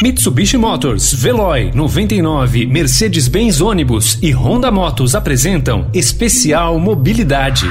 [0.00, 7.66] Mitsubishi Motors, Veloy 99, Mercedes-Benz ônibus e Honda Motos apresentam Especial Mobilidade.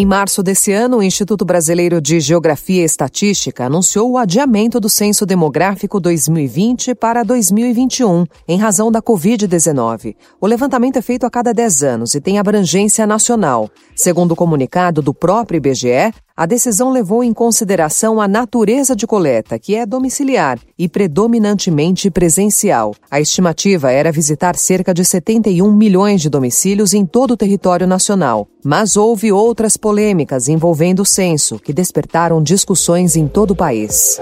[0.00, 4.88] Em março desse ano, o Instituto Brasileiro de Geografia e Estatística anunciou o adiamento do
[4.88, 10.16] Censo Demográfico 2020 para 2021, em razão da Covid-19.
[10.40, 13.68] O levantamento é feito a cada 10 anos e tem abrangência nacional.
[14.02, 19.58] Segundo o comunicado do próprio IBGE, a decisão levou em consideração a natureza de coleta,
[19.58, 22.94] que é domiciliar e predominantemente presencial.
[23.10, 28.48] A estimativa era visitar cerca de 71 milhões de domicílios em todo o território nacional.
[28.64, 34.18] Mas houve outras polêmicas envolvendo o censo, que despertaram discussões em todo o país.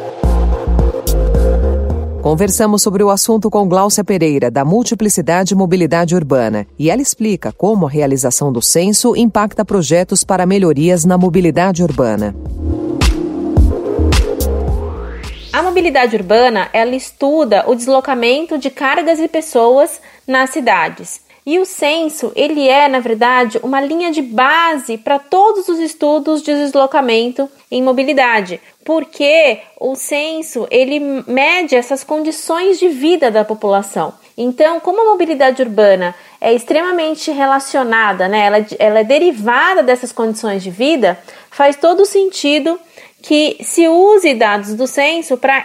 [2.22, 7.52] Conversamos sobre o assunto com Gláucia Pereira, da Multiplicidade e Mobilidade Urbana, e ela explica
[7.52, 12.34] como a realização do censo impacta projetos para melhorias na mobilidade urbana.
[15.52, 21.27] A mobilidade urbana, ela estuda o deslocamento de cargas e pessoas nas cidades.
[21.51, 26.43] E o censo, ele é, na verdade, uma linha de base para todos os estudos
[26.43, 34.13] de deslocamento em mobilidade, porque o censo, ele mede essas condições de vida da população.
[34.37, 40.62] Então, como a mobilidade urbana é extremamente relacionada, né, ela, ela é derivada dessas condições
[40.62, 41.18] de vida,
[41.51, 42.79] faz todo sentido
[43.21, 45.65] que se use dados do censo para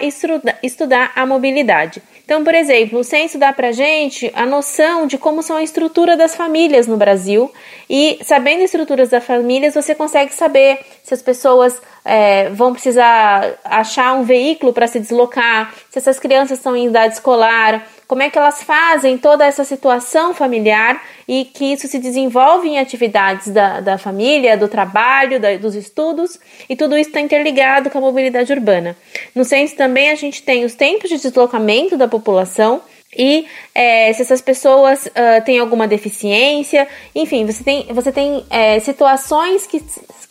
[0.62, 2.02] estudar a mobilidade.
[2.26, 6.16] Então, por exemplo, o censo dá para gente a noção de como são a estrutura
[6.16, 7.52] das famílias no Brasil
[7.90, 13.60] e sabendo a estrutura das famílias você consegue saber se as pessoas é, vão precisar
[13.64, 18.30] achar um veículo para se deslocar, se essas crianças estão em idade escolar, como é
[18.30, 23.80] que elas fazem toda essa situação familiar e que isso se desenvolve em atividades da,
[23.80, 28.52] da família, do trabalho, da, dos estudos, e tudo isso está interligado com a mobilidade
[28.52, 28.96] urbana.
[29.34, 32.82] No censo também a gente tem os tempos de deslocamento da população,
[33.18, 38.80] e é, se essas pessoas uh, têm alguma deficiência, enfim, você tem, você tem é,
[38.80, 39.82] situações que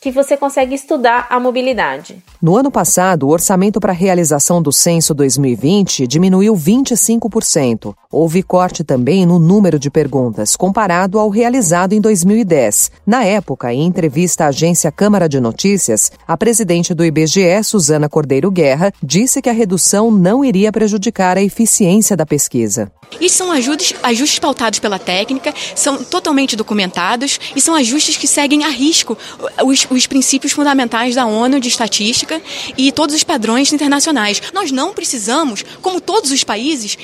[0.03, 2.17] que você consegue estudar a mobilidade.
[2.43, 7.95] No ano passado, o orçamento para a realização do censo 2020 diminuiu 25%.
[8.11, 12.91] Houve corte também no número de perguntas, comparado ao realizado em 2010.
[13.07, 18.51] Na época, em entrevista à agência Câmara de Notícias, a presidente do IBGE, Suzana Cordeiro
[18.51, 22.72] Guerra, disse que a redução não iria prejudicar a eficiência da pesquisa.
[23.21, 28.65] Isso são ajustes, ajustes pautados pela técnica, são totalmente documentados e são ajustes que seguem
[28.65, 29.17] a risco
[29.65, 32.41] os, os princípios fundamentais da ONU de estatística
[32.77, 34.41] e todos os padrões internacionais.
[34.53, 36.97] Nós não precisamos, como todos os países,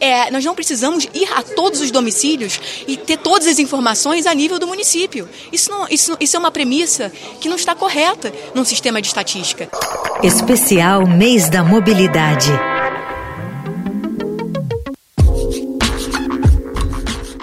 [0.00, 4.34] é, nós não precisamos ir a todos os domicílios e ter todas as informações a
[4.34, 5.28] nível do município.
[5.52, 9.68] Isso, não, isso, isso é uma premissa que não está correta num sistema de estatística.
[10.22, 12.50] Especial Mês da Mobilidade.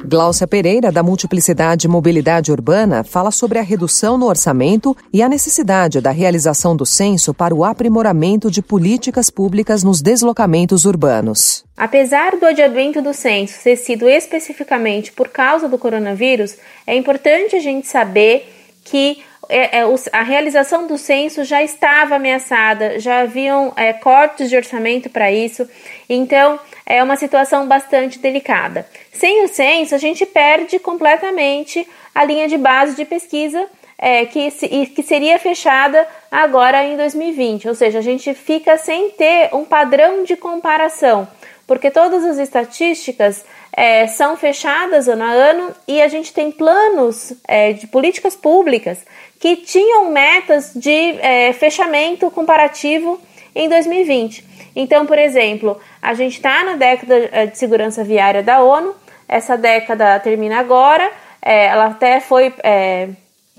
[0.08, 6.00] Gláucia Pereira, da Multiplicidade Mobilidade Urbana, fala sobre a redução no orçamento e a necessidade
[6.00, 11.66] da realização do censo para o aprimoramento de políticas públicas nos deslocamentos urbanos.
[11.76, 16.56] Apesar do adiamento do censo ter sido especificamente por causa do coronavírus,
[16.88, 18.50] é importante a gente saber
[18.86, 19.18] que
[19.50, 25.10] é, é, a realização do censo já estava ameaçada, já haviam é, cortes de orçamento
[25.10, 25.68] para isso,
[26.10, 28.88] então é uma situação bastante delicada.
[29.12, 34.52] Sem o censo, a gente perde completamente a linha de base de pesquisa é, que,
[34.88, 40.24] que seria fechada agora em 2020, ou seja, a gente fica sem ter um padrão
[40.24, 41.28] de comparação,
[41.66, 43.44] porque todas as estatísticas
[43.78, 49.06] é, são fechadas ano a ano e a gente tem planos é, de políticas públicas
[49.40, 50.90] que tinham metas de
[51.20, 53.22] é, fechamento comparativo
[53.54, 54.44] em 2020.
[54.76, 58.96] Então, por exemplo, a gente está na década é, de segurança viária da ONU,
[59.28, 63.10] essa década termina agora, é, ela até foi é,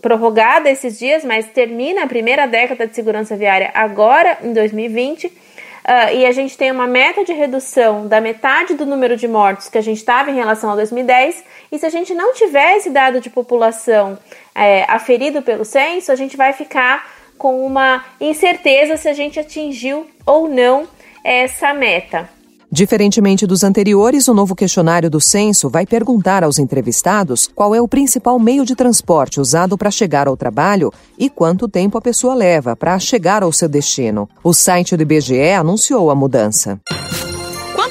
[0.03, 5.33] prorrogada esses dias, mas termina a primeira década de segurança viária agora, em 2020.
[5.89, 9.71] Uh, e a gente tem uma meta de redução da metade do número de mortos
[9.71, 11.43] que a gente estava em relação a 2010.
[11.73, 14.19] E se a gente não tiver esse dado de população
[14.55, 20.07] é, aferido pelo censo, a gente vai ficar com uma incerteza se a gente atingiu
[20.27, 20.87] ou não
[21.25, 22.29] essa meta.
[22.71, 27.89] Diferentemente dos anteriores, o novo questionário do censo vai perguntar aos entrevistados qual é o
[27.89, 32.77] principal meio de transporte usado para chegar ao trabalho e quanto tempo a pessoa leva
[32.77, 34.29] para chegar ao seu destino.
[34.45, 36.79] O site do IBGE anunciou a mudança.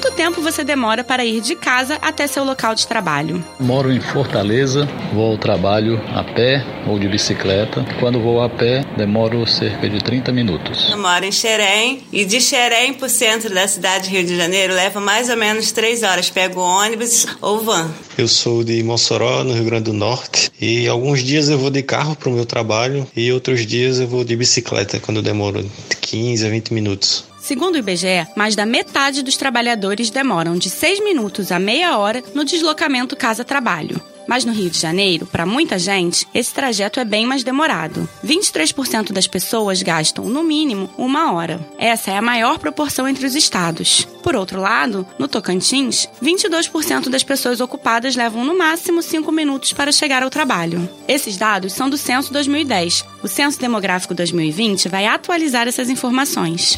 [0.00, 3.44] Quanto tempo você demora para ir de casa até seu local de trabalho?
[3.58, 7.84] Moro em Fortaleza, vou ao trabalho a pé ou de bicicleta.
[7.98, 10.88] Quando vou a pé, demoro cerca de 30 minutos.
[10.88, 14.36] Eu moro em Xerém e de Xerém para o centro da cidade de Rio de
[14.36, 16.30] Janeiro leva mais ou menos 3 horas.
[16.30, 17.90] Pego ônibus ou van.
[18.16, 21.82] Eu sou de Mossoró, no Rio Grande do Norte, e alguns dias eu vou de
[21.82, 25.68] carro para o meu trabalho e outros dias eu vou de bicicleta, quando eu demoro
[26.00, 27.24] 15 a 20 minutos.
[27.48, 32.22] Segundo o IBGE, mais da metade dos trabalhadores demoram de 6 minutos a meia hora
[32.34, 33.98] no deslocamento casa-trabalho.
[34.26, 38.06] Mas no Rio de Janeiro, para muita gente, esse trajeto é bem mais demorado.
[38.22, 41.58] 23% das pessoas gastam, no mínimo, uma hora.
[41.78, 44.06] Essa é a maior proporção entre os estados.
[44.22, 49.90] Por outro lado, no Tocantins, 22% das pessoas ocupadas levam no máximo 5 minutos para
[49.90, 50.86] chegar ao trabalho.
[51.08, 53.06] Esses dados são do Censo 2010.
[53.22, 56.76] O Censo Demográfico 2020 vai atualizar essas informações.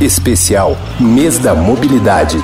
[0.00, 2.38] Especial Mês da Mobilidade.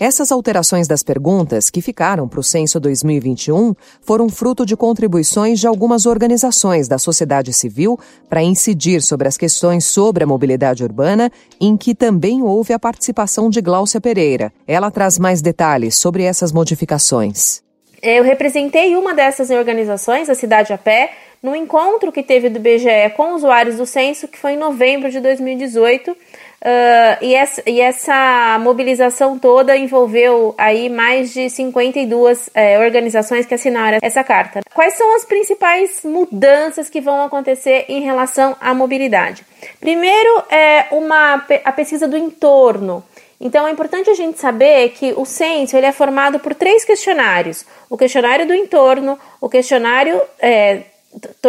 [0.00, 5.66] Essas alterações das perguntas, que ficaram para o censo 2021, foram fruto de contribuições de
[5.66, 8.00] algumas organizações da sociedade civil
[8.30, 11.30] para incidir sobre as questões sobre a mobilidade urbana,
[11.60, 14.50] em que também houve a participação de Gláucia Pereira.
[14.66, 17.60] Ela traz mais detalhes sobre essas modificações.
[18.02, 21.10] Eu representei uma dessas organizações, a Cidade a Pé,
[21.42, 25.20] no encontro que teve do BGE com usuários do censo, que foi em novembro de
[25.20, 26.12] 2018.
[26.12, 33.54] Uh, e, essa, e, essa, mobilização toda envolveu aí mais de 52 é, organizações que
[33.54, 34.60] assinaram essa carta.
[34.72, 39.44] Quais são as principais mudanças que vão acontecer em relação à mobilidade?
[39.80, 43.02] Primeiro é uma, a pesquisa do entorno.
[43.40, 47.66] Então é importante a gente saber que o censo ele é formado por três questionários:
[47.90, 50.82] o questionário do entorno, o questionário é,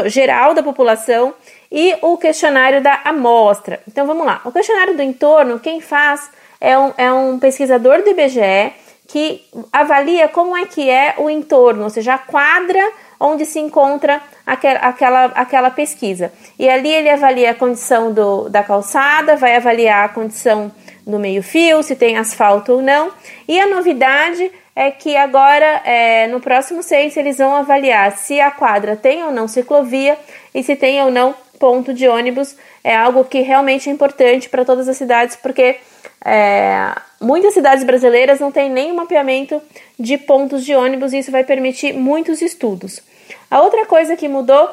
[0.05, 1.33] geral da população
[1.71, 3.81] e o questionário da amostra.
[3.87, 4.41] Então vamos lá.
[4.45, 6.29] O questionário do entorno, quem faz
[6.59, 8.73] é um, é um pesquisador do IBGE
[9.07, 14.21] que avalia como é que é o entorno, ou seja, a quadra onde se encontra
[14.45, 16.31] aquela, aquela, aquela pesquisa.
[16.57, 20.71] E ali ele avalia a condição do, da calçada, vai avaliar a condição
[21.05, 23.11] do meio-fio, se tem asfalto ou não.
[23.47, 28.49] E a novidade é que agora, é, no próximo censo, eles vão avaliar se a
[28.49, 30.17] quadra tem ou não ciclovia
[30.53, 32.55] e se tem ou não ponto de ônibus.
[32.83, 35.77] É algo que realmente é importante para todas as cidades, porque
[36.25, 36.91] é,
[37.21, 39.61] muitas cidades brasileiras não têm nem mapeamento
[39.99, 43.01] de pontos de ônibus e isso vai permitir muitos estudos.
[43.49, 44.69] A outra coisa que mudou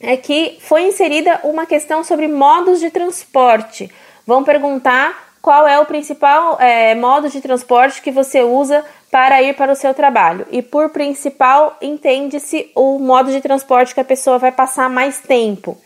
[0.00, 3.88] é que foi inserida uma questão sobre modos de transporte.
[4.26, 9.54] Vão perguntar qual é o principal é, modo de transporte que você usa para ir
[9.56, 10.46] para o seu trabalho.
[10.52, 15.76] E por principal, entende-se o modo de transporte que a pessoa vai passar mais tempo.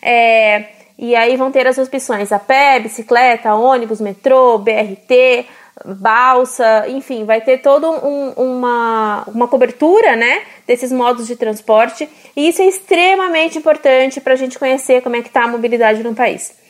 [0.00, 0.64] É,
[0.98, 5.46] e aí vão ter as opções: a pé, bicicleta, ônibus, metrô, BRT,
[5.84, 12.08] balsa, enfim, vai ter toda um, uma, uma cobertura né, desses modos de transporte.
[12.34, 16.02] E isso é extremamente importante para a gente conhecer como é que está a mobilidade
[16.02, 16.61] no país.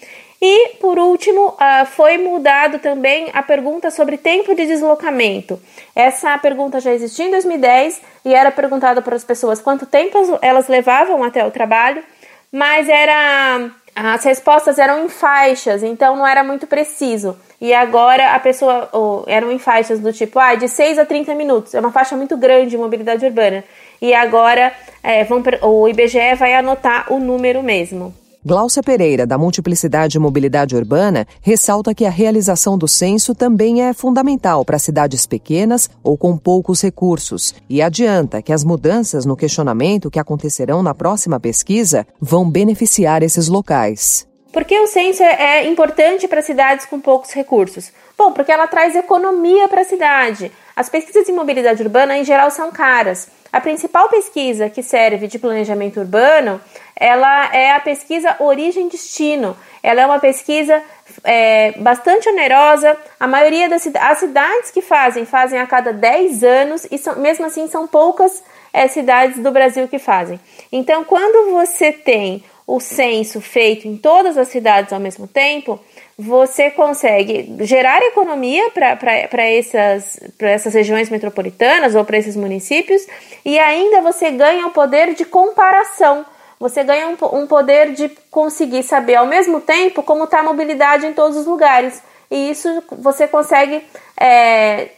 [0.44, 5.62] E, por último, uh, foi mudado também a pergunta sobre tempo de deslocamento.
[5.94, 10.66] Essa pergunta já existia em 2010 e era perguntada para as pessoas quanto tempo elas
[10.66, 12.02] levavam até o trabalho,
[12.50, 17.38] mas era as respostas eram em faixas, então não era muito preciso.
[17.60, 21.36] E agora a pessoa oh, eram em faixas do tipo, ah, de 6 a 30
[21.36, 21.72] minutos.
[21.72, 23.62] É uma faixa muito grande de mobilidade urbana.
[24.00, 24.72] E agora
[25.04, 28.12] é, vão, o IBGE vai anotar o número mesmo.
[28.44, 33.92] Gláucia Pereira, da Multiplicidade e Mobilidade Urbana, ressalta que a realização do censo também é
[33.92, 40.10] fundamental para cidades pequenas ou com poucos recursos e adianta que as mudanças no questionamento
[40.10, 44.26] que acontecerão na próxima pesquisa vão beneficiar esses locais.
[44.52, 47.92] Por que o censo é importante para cidades com poucos recursos?
[48.18, 50.50] Bom, porque ela traz economia para a cidade.
[50.74, 53.28] As pesquisas de mobilidade urbana, em geral, são caras.
[53.52, 56.60] A principal pesquisa que serve de planejamento urbano,
[56.96, 59.56] ela é a pesquisa origem-destino.
[59.82, 60.82] Ela é uma pesquisa
[61.24, 62.96] é, bastante onerosa.
[63.18, 67.46] A maioria das as cidades que fazem, fazem a cada 10 anos e são, mesmo
[67.46, 70.38] assim são poucas é, cidades do Brasil que fazem.
[70.70, 75.80] Então, quando você tem o censo feito em todas as cidades ao mesmo tempo,
[76.16, 83.06] você consegue gerar economia para essas, essas regiões metropolitanas ou para esses municípios
[83.44, 86.24] e ainda você ganha o poder de comparação.
[86.62, 91.04] Você ganha um, um poder de conseguir saber ao mesmo tempo como está a mobilidade
[91.04, 92.00] em todos os lugares.
[92.30, 93.84] E isso você consegue
[94.16, 94.90] é,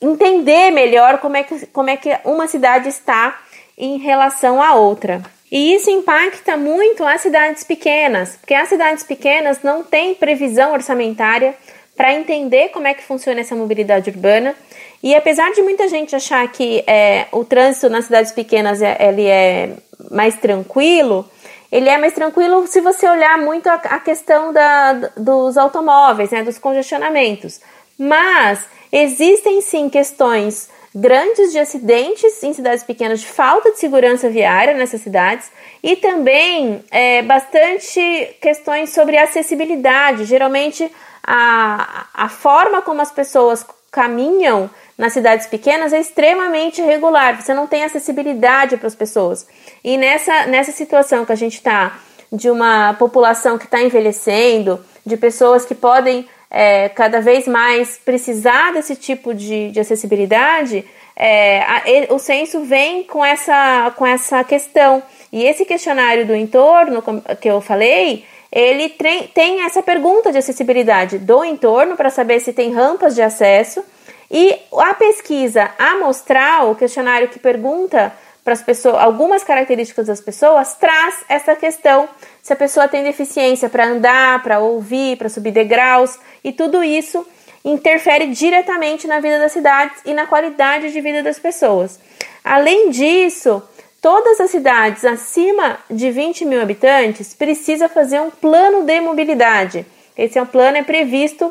[0.00, 3.40] entender melhor como é, que, como é que uma cidade está
[3.78, 5.22] em relação à outra.
[5.52, 11.54] E isso impacta muito as cidades pequenas, porque as cidades pequenas não têm previsão orçamentária
[11.96, 14.56] para entender como é que funciona essa mobilidade urbana.
[15.00, 19.26] E apesar de muita gente achar que é, o trânsito nas cidades pequenas é, ele
[19.26, 19.76] é
[20.14, 21.28] mais tranquilo,
[21.70, 26.42] ele é mais tranquilo se você olhar muito a, a questão da, dos automóveis, né,
[26.42, 27.60] dos congestionamentos.
[27.98, 34.74] Mas existem sim questões grandes de acidentes em cidades pequenas, de falta de segurança viária
[34.74, 35.50] nessas cidades
[35.82, 40.24] e também é, bastante questões sobre acessibilidade.
[40.24, 40.88] Geralmente,
[41.26, 47.66] a, a forma como as pessoas caminham nas cidades pequenas é extremamente irregular, você não
[47.66, 49.46] tem acessibilidade para as pessoas.
[49.82, 51.98] E nessa, nessa situação que a gente está,
[52.32, 58.72] de uma população que está envelhecendo, de pessoas que podem é, cada vez mais precisar
[58.72, 60.84] desse tipo de, de acessibilidade,
[61.16, 61.82] é, a,
[62.14, 65.02] o censo vem com essa, com essa questão.
[65.32, 67.02] E esse questionário do entorno
[67.40, 72.72] que eu falei, ele tem essa pergunta de acessibilidade do entorno para saber se tem
[72.72, 73.84] rampas de acesso.
[74.30, 78.12] E a pesquisa amostral, o questionário que pergunta
[78.44, 82.08] para as pessoas algumas características das pessoas, traz essa questão
[82.42, 87.26] se a pessoa tem deficiência para andar, para ouvir, para subir degraus, e tudo isso
[87.64, 91.98] interfere diretamente na vida das cidades e na qualidade de vida das pessoas.
[92.44, 93.62] Além disso,
[94.02, 99.86] todas as cidades acima de 20 mil habitantes precisam fazer um plano de mobilidade.
[100.14, 101.50] Esse é um plano é previsto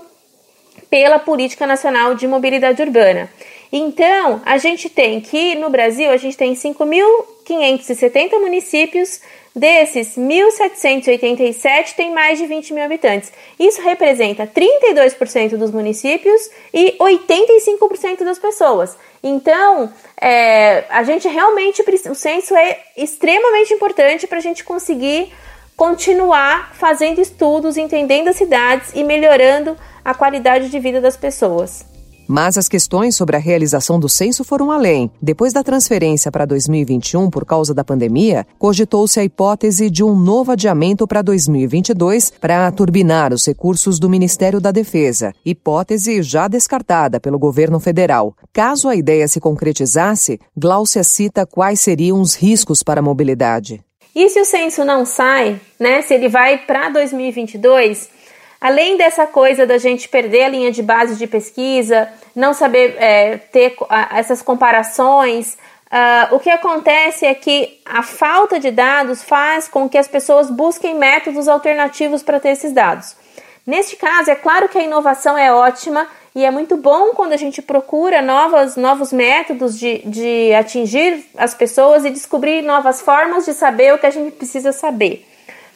[0.94, 3.28] pela Política Nacional de Mobilidade Urbana.
[3.72, 9.20] Então, a gente tem que no Brasil a gente tem 5.570 municípios
[9.56, 13.32] Desses, 1.787 têm mais de 20 mil habitantes.
[13.60, 18.98] Isso representa 32% dos municípios e 85% das pessoas.
[19.22, 25.32] Então, é, a gente realmente, o censo é extremamente importante para a gente conseguir
[25.76, 31.86] continuar fazendo estudos, entendendo as cidades e melhorando a qualidade de vida das pessoas.
[32.28, 35.12] Mas as questões sobre a realização do censo foram além.
[35.22, 40.52] Depois da transferência para 2021 por causa da pandemia, cogitou-se a hipótese de um novo
[40.52, 47.38] adiamento para 2022 para turbinar os recursos do Ministério da Defesa, hipótese já descartada pelo
[47.38, 48.36] governo federal.
[48.54, 53.84] Caso a ideia se concretizasse, Gláucia cita quais seriam os riscos para a mobilidade.
[54.16, 56.02] E se o censo não sai, né?
[56.02, 58.10] Se ele vai para 2022,
[58.64, 63.36] Além dessa coisa da gente perder a linha de base de pesquisa, não saber é,
[63.36, 63.76] ter
[64.16, 65.58] essas comparações,
[65.92, 70.50] uh, o que acontece é que a falta de dados faz com que as pessoas
[70.50, 73.18] busquem métodos alternativos para ter esses dados.
[73.68, 77.38] Neste caso, é claro que a inovação é ótima e é muito bom quando a
[77.38, 83.54] gente procura novas, novos métodos de, de atingir as pessoas e descobrir novas formas de
[83.54, 85.28] saber o que a gente precisa saber.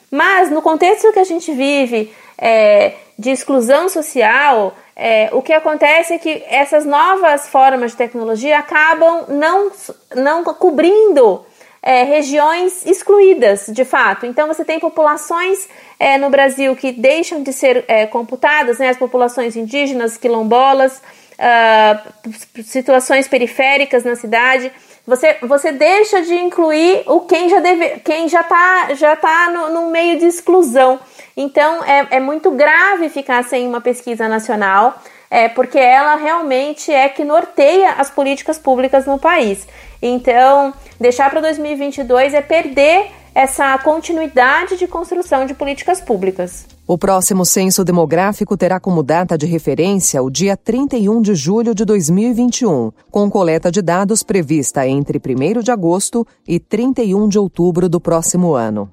[0.09, 6.13] Mas no contexto que a gente vive, é, de exclusão social, é, o que acontece
[6.13, 9.71] é que essas novas formas de tecnologia acabam não,
[10.15, 11.45] não cobrindo
[11.81, 14.25] é, regiões excluídas, de fato.
[14.25, 15.67] Então, você tem populações
[16.00, 21.01] é, no Brasil que deixam de ser é, computadas, né, as populações indígenas, quilombolas,
[21.38, 24.72] uh, situações periféricas na cidade.
[25.05, 29.69] Você, você deixa de incluir o quem já deve, quem já está já tá no,
[29.69, 31.00] no meio de exclusão.
[31.36, 37.10] Então é, é muito grave ficar sem uma pesquisa nacional, é, porque ela realmente é
[37.10, 39.67] que norteia as políticas públicas no país.
[40.01, 46.65] Então, deixar para 2022 é perder essa continuidade de construção de políticas públicas.
[46.88, 51.86] O próximo censo demográfico terá como data de referência o dia 31 de julho de
[51.86, 58.00] 2021, com coleta de dados prevista entre 1 de agosto e 31 de outubro do
[58.00, 58.89] próximo ano.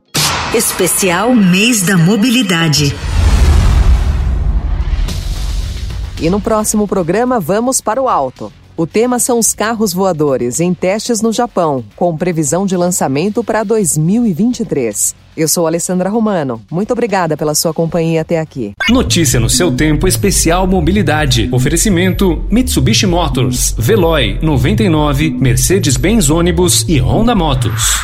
[0.53, 2.95] Especial Mês da Mobilidade.
[6.25, 8.51] E no próximo programa vamos para o alto.
[8.79, 13.63] O tema são os carros voadores em testes no Japão, com previsão de lançamento para
[13.63, 15.15] 2023.
[15.37, 16.63] Eu sou Alessandra Romano.
[16.71, 18.73] Muito obrigada pela sua companhia até aqui.
[18.89, 21.51] Notícia no seu tempo especial mobilidade.
[21.53, 28.03] Oferecimento Mitsubishi Motors, Veloy 99, Mercedes-Benz ônibus e Honda Motos.